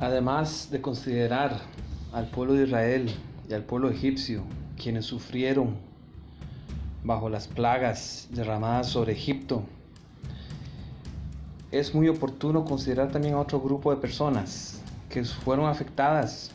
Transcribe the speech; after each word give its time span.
Además 0.00 0.68
de 0.70 0.80
considerar 0.80 1.60
al 2.14 2.26
pueblo 2.30 2.54
de 2.54 2.64
Israel 2.64 3.14
y 3.50 3.52
al 3.52 3.64
pueblo 3.64 3.90
egipcio, 3.90 4.44
quienes 4.82 5.04
sufrieron 5.04 5.76
bajo 7.04 7.28
las 7.28 7.46
plagas 7.46 8.26
derramadas 8.30 8.88
sobre 8.88 9.12
Egipto, 9.12 9.62
es 11.70 11.94
muy 11.94 12.08
oportuno 12.08 12.64
considerar 12.64 13.12
también 13.12 13.34
a 13.34 13.40
otro 13.40 13.60
grupo 13.60 13.94
de 13.94 14.00
personas 14.00 14.80
que 15.10 15.22
fueron 15.22 15.66
afectadas. 15.66 16.50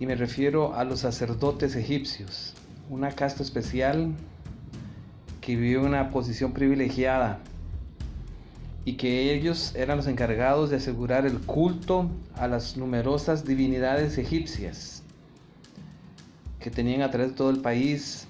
Y 0.00 0.06
me 0.06 0.14
refiero 0.14 0.74
a 0.74 0.84
los 0.84 1.00
sacerdotes 1.00 1.76
egipcios, 1.76 2.54
una 2.88 3.10
casta 3.10 3.42
especial 3.42 4.14
que 5.42 5.54
vivió 5.54 5.80
en 5.80 5.88
una 5.88 6.08
posición 6.08 6.52
privilegiada 6.52 7.40
y 8.88 8.94
que 8.94 9.34
ellos 9.34 9.74
eran 9.74 9.98
los 9.98 10.06
encargados 10.06 10.70
de 10.70 10.76
asegurar 10.76 11.26
el 11.26 11.40
culto 11.40 12.08
a 12.36 12.48
las 12.48 12.78
numerosas 12.78 13.44
divinidades 13.44 14.16
egipcias 14.16 15.02
que 16.58 16.70
tenían 16.70 17.02
a 17.02 17.10
través 17.10 17.32
de 17.32 17.36
todo 17.36 17.50
el 17.50 17.58
país 17.58 18.26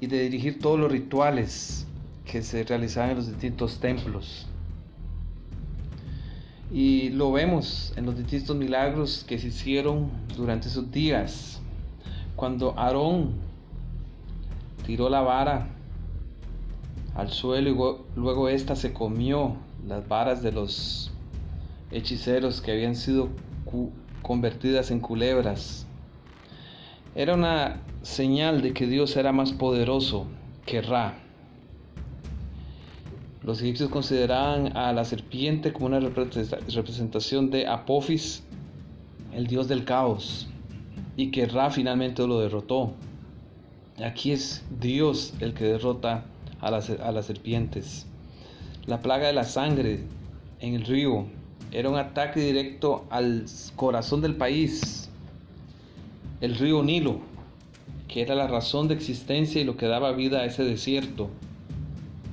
y 0.00 0.06
de 0.06 0.20
dirigir 0.20 0.58
todos 0.58 0.78
los 0.78 0.92
rituales 0.92 1.86
que 2.26 2.42
se 2.42 2.62
realizaban 2.62 3.12
en 3.12 3.16
los 3.16 3.28
distintos 3.28 3.80
templos. 3.80 4.46
Y 6.70 7.08
lo 7.08 7.32
vemos 7.32 7.94
en 7.96 8.04
los 8.04 8.18
distintos 8.18 8.54
milagros 8.54 9.24
que 9.26 9.38
se 9.38 9.46
hicieron 9.46 10.10
durante 10.36 10.68
esos 10.68 10.92
días. 10.92 11.58
Cuando 12.36 12.78
Aarón 12.78 13.32
tiró 14.84 15.08
la 15.08 15.22
vara 15.22 15.68
al 17.14 17.30
suelo 17.30 17.70
y 17.70 18.18
luego 18.18 18.48
ésta 18.48 18.76
se 18.76 18.92
comió 18.92 19.56
las 19.86 20.06
varas 20.06 20.42
de 20.42 20.52
los 20.52 21.10
hechiceros 21.90 22.60
que 22.60 22.72
habían 22.72 22.94
sido 22.94 23.28
convertidas 24.22 24.90
en 24.90 25.00
culebras. 25.00 25.86
Era 27.14 27.34
una 27.34 27.82
señal 28.02 28.62
de 28.62 28.72
que 28.72 28.86
Dios 28.86 29.16
era 29.16 29.32
más 29.32 29.52
poderoso 29.52 30.26
que 30.66 30.82
Ra. 30.82 31.18
Los 33.42 33.62
egipcios 33.62 33.88
consideraban 33.90 34.76
a 34.76 34.92
la 34.92 35.04
serpiente 35.04 35.72
como 35.72 35.86
una 35.86 36.00
representación 36.00 37.50
de 37.50 37.66
Apophis, 37.66 38.42
el 39.34 39.46
dios 39.46 39.68
del 39.68 39.84
caos, 39.84 40.48
y 41.16 41.30
que 41.30 41.46
Ra 41.46 41.70
finalmente 41.70 42.26
lo 42.26 42.40
derrotó. 42.40 42.92
Aquí 44.04 44.32
es 44.32 44.64
Dios 44.78 45.34
el 45.40 45.54
que 45.54 45.64
derrota 45.64 46.24
a 46.60 46.70
las, 46.70 46.90
a 46.90 47.12
las 47.12 47.26
serpientes. 47.26 48.06
La 48.86 49.00
plaga 49.02 49.26
de 49.26 49.32
la 49.32 49.44
sangre 49.44 50.00
en 50.60 50.74
el 50.74 50.84
río 50.84 51.26
era 51.72 51.90
un 51.90 51.96
ataque 51.96 52.40
directo 52.40 53.06
al 53.10 53.44
corazón 53.76 54.20
del 54.20 54.36
país, 54.36 55.10
el 56.40 56.56
río 56.56 56.82
Nilo, 56.82 57.20
que 58.08 58.22
era 58.22 58.34
la 58.34 58.46
razón 58.46 58.88
de 58.88 58.94
existencia 58.94 59.60
y 59.60 59.64
lo 59.64 59.76
que 59.76 59.86
daba 59.86 60.12
vida 60.12 60.40
a 60.40 60.44
ese 60.46 60.64
desierto 60.64 61.28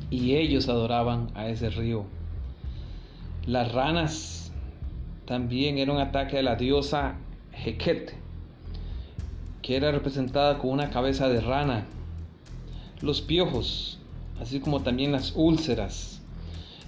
y 0.10 0.36
ellos 0.36 0.70
adoraban 0.70 1.30
a 1.36 1.48
ese 1.50 1.70
río. 1.70 2.06
Las 3.46 3.72
ranas 3.72 4.52
también 5.26 5.78
era 5.78 5.92
un 5.92 6.00
ataque 6.00 6.40
a 6.40 6.44
la 6.44 6.56
diosa 6.56 7.16
Heket, 7.54 8.14
que 9.62 9.76
era 9.76 9.92
representada 9.92 10.58
con 10.58 10.72
una 10.72 10.90
cabeza 10.90 11.28
de 11.28 11.42
rana. 11.42 11.86
Los 13.02 13.22
piojos, 13.22 14.00
así 14.40 14.60
como 14.60 14.82
también 14.82 15.12
las 15.12 15.34
úlceras, 15.36 16.22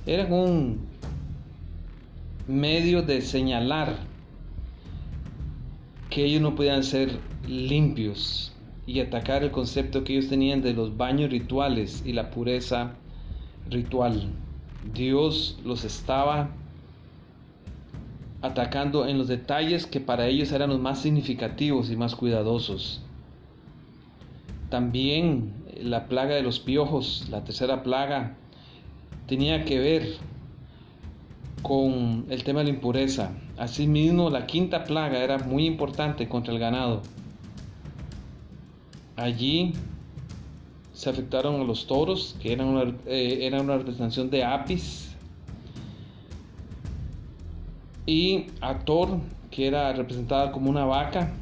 eran 0.05 0.31
un 0.31 0.79
medio 2.47 3.01
de 3.01 3.21
señalar 3.21 3.97
que 6.09 6.25
ellos 6.25 6.41
no 6.41 6.55
podían 6.55 6.83
ser 6.83 7.19
limpios 7.47 8.53
y 8.85 9.01
atacar 9.01 9.43
el 9.43 9.51
concepto 9.51 10.03
que 10.03 10.13
ellos 10.13 10.29
tenían 10.29 10.61
de 10.61 10.73
los 10.73 10.95
baños 10.95 11.29
rituales 11.29 12.03
y 12.05 12.13
la 12.13 12.31
pureza 12.31 12.93
ritual. 13.69 14.29
Dios 14.93 15.59
los 15.65 15.83
estaba 15.83 16.49
atacando 18.41 19.07
en 19.07 19.17
los 19.17 19.27
detalles 19.27 19.85
que 19.85 19.99
para 19.99 20.27
ellos 20.27 20.51
eran 20.51 20.69
los 20.69 20.79
más 20.79 21.01
significativos 21.01 21.89
y 21.89 21.97
más 21.97 22.15
cuidadosos. 22.15 23.01
También 24.69 25.53
la 25.81 26.07
plaga 26.07 26.35
de 26.35 26.41
los 26.41 26.59
piojos, 26.59 27.27
la 27.29 27.43
tercera 27.43 27.83
plaga, 27.83 28.35
tenía 29.27 29.65
que 29.65 29.79
ver 29.79 30.17
con 31.61 32.25
el 32.29 32.43
tema 32.43 32.59
de 32.59 32.65
la 32.65 32.71
impureza. 32.71 33.31
Asimismo, 33.57 34.29
la 34.29 34.45
quinta 34.45 34.83
plaga 34.83 35.23
era 35.23 35.39
muy 35.39 35.65
importante 35.65 36.27
contra 36.27 36.53
el 36.53 36.59
ganado. 36.59 37.01
Allí 39.15 39.73
se 40.93 41.09
afectaron 41.09 41.61
a 41.61 41.63
los 41.63 41.87
toros, 41.87 42.35
que 42.41 42.53
eran 42.53 42.67
una, 42.67 42.93
eh, 43.05 43.49
una 43.61 43.77
representación 43.77 44.29
de 44.29 44.43
Apis, 44.43 45.15
y 48.05 48.45
a 48.61 48.79
Thor, 48.79 49.19
que 49.51 49.67
era 49.67 49.91
representada 49.93 50.51
como 50.51 50.69
una 50.69 50.85
vaca, 50.85 51.33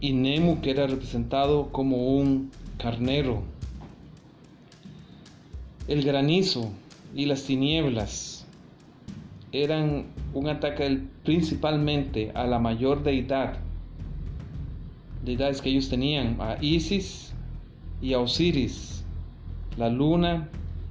y 0.00 0.12
Nemu, 0.12 0.60
que 0.60 0.70
era 0.70 0.86
representado 0.86 1.70
como 1.72 2.16
un 2.16 2.50
carnero. 2.78 3.42
El 5.88 6.04
granizo 6.04 6.70
y 7.14 7.26
las 7.26 7.42
tinieblas 7.42 8.46
eran 9.50 10.06
un 10.32 10.48
ataque 10.48 11.00
principalmente 11.24 12.30
a 12.34 12.46
la 12.46 12.60
mayor 12.60 13.02
deidad, 13.02 13.58
deidades 15.24 15.60
que 15.60 15.70
ellos 15.70 15.88
tenían, 15.88 16.36
a 16.40 16.56
Isis 16.60 17.32
y 18.00 18.12
a 18.12 18.20
Osiris 18.20 19.04
la 19.76 19.88
luna 19.88 20.48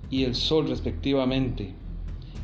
y 0.10 0.24
el 0.24 0.36
sol 0.36 0.68
respectivamente, 0.68 1.74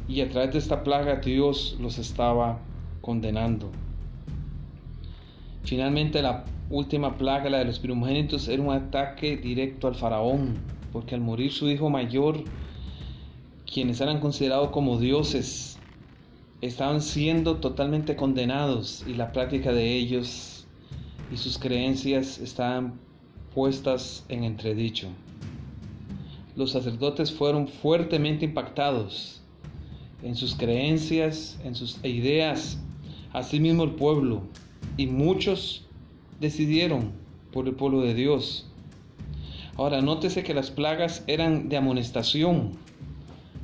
y 0.07 0.22
a 0.22 0.30
través 0.30 0.53
de 0.53 0.59
esta 0.59 0.84
plaga 0.84 1.18
Dios 1.18 1.78
los 1.81 1.97
estaba 1.97 2.59
condenando. 3.02 3.72
Finalmente 5.63 6.22
la 6.22 6.46
última 6.69 7.18
plaga, 7.18 7.50
la 7.50 7.59
de 7.59 7.66
los 7.66 7.80
primogénitos, 7.80 8.47
era 8.47 8.63
un 8.63 8.74
ataque 8.74 9.36
directo 9.36 9.88
al 9.88 9.96
faraón, 9.96 10.56
porque 10.92 11.16
al 11.16 11.22
morir 11.22 11.52
su 11.52 11.70
hijo 11.70 11.90
mayor, 11.90 12.44
quienes 13.72 14.02
eran 14.02 14.20
considerados 14.20 14.70
como 14.70 14.98
dioses, 14.98 15.78
estaban 16.62 17.02
siendo 17.02 17.58
totalmente 17.58 18.16
condenados 18.16 19.03
y 19.08 19.14
la 19.14 19.31
práctica 19.31 19.72
de 19.72 19.96
ellos 19.96 20.66
y 21.31 21.38
sus 21.38 21.58
creencias 21.58 22.40
estaban 22.40 23.00
puestas 23.53 24.25
en 24.30 24.44
entredicho 24.44 25.09
los 26.58 26.72
sacerdotes 26.72 27.31
fueron 27.31 27.68
fuertemente 27.68 28.46
impactados 28.46 29.42
en 30.24 30.36
sus 30.36 30.56
creencias, 30.56 31.59
en 31.64 31.75
sus 31.75 32.04
ideas, 32.04 32.80
asimismo 33.31 33.84
el 33.84 33.92
pueblo, 33.92 34.42
y 34.98 35.06
muchos 35.06 35.86
decidieron 36.42 37.12
por 37.54 37.68
el 37.68 37.75
pueblo 37.75 38.02
de 38.02 38.16
Dios. 38.16 38.67
Ahora, 39.78 40.02
nótese 40.02 40.44
que 40.44 40.56
las 40.56 40.72
plagas 40.72 41.24
eran 41.28 41.70
de 41.70 41.78
amonestación 41.78 42.72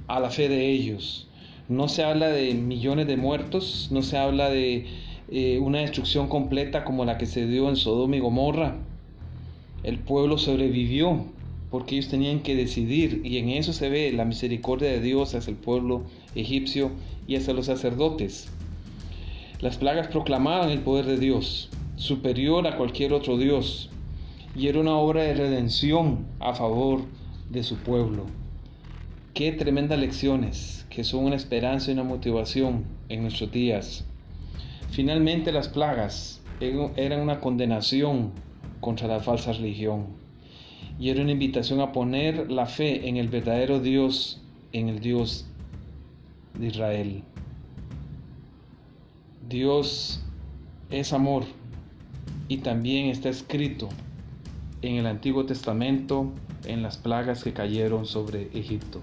a 0.07 0.19
la 0.19 0.29
fe 0.29 0.47
de 0.47 0.69
ellos. 0.69 1.27
No 1.69 1.87
se 1.87 2.03
habla 2.03 2.27
de 2.27 2.53
millones 2.53 3.07
de 3.07 3.17
muertos, 3.17 3.87
no 3.89 4.03
se 4.03 4.19
habla 4.19 4.49
de 4.49 4.85
eh, 5.31 5.57
una 5.57 5.79
destrucción 5.79 6.27
completa 6.27 6.83
como 6.83 7.03
la 7.03 7.17
que 7.17 7.25
se 7.25 7.47
dio 7.47 7.67
en 7.67 7.77
Sodoma 7.77 8.15
y 8.15 8.19
Gomorra. 8.19 8.75
El 9.81 9.97
pueblo 9.97 10.37
sobrevivió, 10.37 11.25
porque 11.71 11.95
ellos 11.95 12.09
tenían 12.09 12.41
que 12.41 12.55
decidir 12.55 13.21
y 13.23 13.39
en 13.39 13.49
eso 13.49 13.73
se 13.73 13.89
ve 13.89 14.13
la 14.13 14.23
misericordia 14.23 14.89
de 14.89 15.01
Dios 15.01 15.33
hacia 15.33 15.49
el 15.49 15.57
pueblo 15.57 16.03
egipcio 16.35 16.91
y 17.25 17.37
hacia 17.37 17.55
los 17.55 17.65
sacerdotes. 17.65 18.49
Las 19.61 19.77
plagas 19.77 20.09
proclamaban 20.09 20.69
el 20.69 20.81
poder 20.81 21.05
de 21.05 21.17
Dios, 21.17 21.71
superior 21.95 22.67
a 22.67 22.77
cualquier 22.77 23.13
otro 23.13 23.35
Dios, 23.37 23.89
y 24.55 24.67
era 24.67 24.79
una 24.79 24.95
obra 24.95 25.23
de 25.23 25.33
redención 25.33 26.25
a 26.39 26.53
favor 26.53 27.01
de 27.49 27.63
su 27.63 27.77
pueblo. 27.77 28.25
Qué 29.33 29.51
tremendas 29.51 29.99
lecciones, 29.99 30.85
que 30.89 31.03
son 31.03 31.25
una 31.25 31.35
esperanza 31.35 31.89
y 31.89 31.93
una 31.93 32.03
motivación 32.03 32.85
en 33.09 33.23
nuestros 33.23 33.51
días. 33.51 34.05
Finalmente 34.91 35.51
las 35.51 35.69
plagas 35.69 36.41
eran 36.59 37.21
una 37.21 37.39
condenación 37.39 38.31
contra 38.79 39.07
la 39.07 39.19
falsa 39.19 39.53
religión 39.53 40.05
y 40.99 41.09
era 41.09 41.23
una 41.23 41.31
invitación 41.31 41.81
a 41.81 41.91
poner 41.91 42.51
la 42.51 42.67
fe 42.67 43.09
en 43.09 43.17
el 43.17 43.27
verdadero 43.27 43.79
Dios, 43.79 44.41
en 44.71 44.89
el 44.89 44.99
Dios 44.99 45.47
de 46.59 46.67
Israel. 46.67 47.23
Dios 49.49 50.23
es 50.91 51.11
amor 51.11 51.45
y 52.47 52.57
también 52.57 53.07
está 53.07 53.29
escrito 53.29 53.89
en 54.83 54.95
el 54.97 55.07
Antiguo 55.07 55.45
Testamento 55.45 56.33
en 56.65 56.83
las 56.83 56.97
plagas 56.97 57.43
que 57.43 57.53
cayeron 57.53 58.05
sobre 58.05 58.49
Egipto. 58.53 59.01